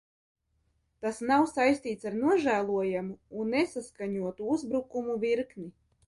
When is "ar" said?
2.11-2.15